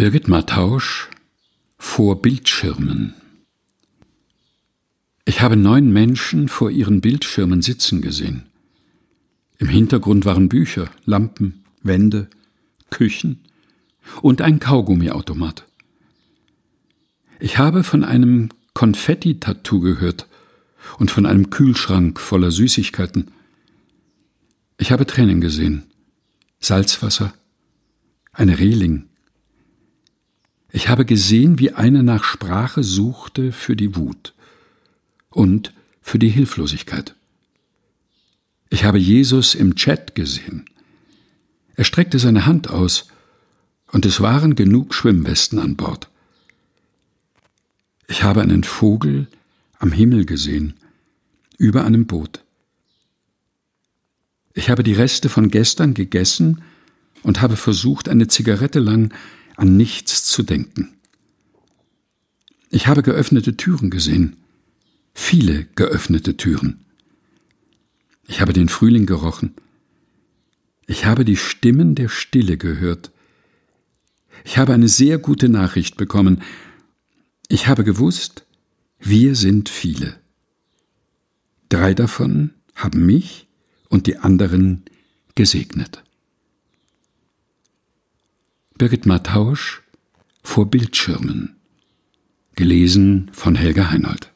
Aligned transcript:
Birgit 0.00 0.28
Mattausch 0.28 1.10
vor 1.76 2.22
Bildschirmen. 2.22 3.12
Ich 5.26 5.42
habe 5.42 5.58
neun 5.58 5.92
Menschen 5.92 6.48
vor 6.48 6.70
ihren 6.70 7.02
Bildschirmen 7.02 7.60
sitzen 7.60 8.00
gesehen. 8.00 8.44
Im 9.58 9.68
Hintergrund 9.68 10.24
waren 10.24 10.48
Bücher, 10.48 10.88
Lampen, 11.04 11.64
Wände, 11.82 12.30
Küchen 12.88 13.40
und 14.22 14.40
ein 14.40 14.58
Kaugummiautomat. 14.58 15.66
Ich 17.38 17.58
habe 17.58 17.84
von 17.84 18.02
einem 18.02 18.48
Konfetti-Tattoo 18.72 19.80
gehört 19.80 20.28
und 20.98 21.10
von 21.10 21.26
einem 21.26 21.50
Kühlschrank 21.50 22.18
voller 22.18 22.50
Süßigkeiten. 22.50 23.32
Ich 24.78 24.92
habe 24.92 25.04
Tränen 25.04 25.42
gesehen, 25.42 25.82
Salzwasser, 26.58 27.34
eine 28.32 28.58
Reling, 28.58 29.09
ich 30.72 30.88
habe 30.88 31.04
gesehen, 31.04 31.58
wie 31.58 31.72
einer 31.72 32.02
nach 32.02 32.24
Sprache 32.24 32.82
suchte 32.84 33.52
für 33.52 33.76
die 33.76 33.96
Wut 33.96 34.34
und 35.30 35.72
für 36.00 36.18
die 36.18 36.28
Hilflosigkeit. 36.28 37.14
Ich 38.68 38.84
habe 38.84 38.98
Jesus 38.98 39.54
im 39.54 39.74
Chat 39.74 40.14
gesehen. 40.14 40.64
Er 41.74 41.84
streckte 41.84 42.18
seine 42.18 42.46
Hand 42.46 42.70
aus, 42.70 43.08
und 43.92 44.06
es 44.06 44.20
waren 44.20 44.54
genug 44.54 44.94
Schwimmwesten 44.94 45.58
an 45.58 45.74
Bord. 45.74 46.08
Ich 48.06 48.22
habe 48.22 48.40
einen 48.40 48.62
Vogel 48.62 49.26
am 49.78 49.90
Himmel 49.90 50.26
gesehen, 50.26 50.74
über 51.58 51.84
einem 51.84 52.06
Boot. 52.06 52.44
Ich 54.54 54.70
habe 54.70 54.82
die 54.82 54.92
Reste 54.92 55.28
von 55.28 55.48
gestern 55.48 55.94
gegessen 55.94 56.62
und 57.22 57.40
habe 57.40 57.56
versucht, 57.56 58.08
eine 58.08 58.28
Zigarette 58.28 58.78
lang 58.78 59.12
an 59.60 59.76
nichts 59.76 60.24
zu 60.24 60.42
denken. 60.42 60.96
Ich 62.70 62.86
habe 62.86 63.02
geöffnete 63.02 63.58
Türen 63.58 63.90
gesehen, 63.90 64.38
viele 65.12 65.66
geöffnete 65.74 66.38
Türen. 66.38 66.86
Ich 68.26 68.40
habe 68.40 68.54
den 68.54 68.70
Frühling 68.70 69.04
gerochen. 69.04 69.54
Ich 70.86 71.04
habe 71.04 71.26
die 71.26 71.36
Stimmen 71.36 71.94
der 71.94 72.08
Stille 72.08 72.56
gehört. 72.56 73.10
Ich 74.44 74.56
habe 74.56 74.72
eine 74.72 74.88
sehr 74.88 75.18
gute 75.18 75.50
Nachricht 75.50 75.98
bekommen. 75.98 76.40
Ich 77.48 77.66
habe 77.66 77.84
gewusst, 77.84 78.46
wir 78.98 79.34
sind 79.34 79.68
viele. 79.68 80.18
Drei 81.68 81.92
davon 81.92 82.54
haben 82.74 83.04
mich 83.04 83.46
und 83.90 84.06
die 84.06 84.16
anderen 84.16 84.84
gesegnet. 85.34 86.02
Birgit 88.80 89.04
Mattausch 89.04 89.82
vor 90.42 90.70
Bildschirmen. 90.70 91.56
Gelesen 92.56 93.30
von 93.30 93.54
Helga 93.54 93.90
Heinold. 93.90 94.32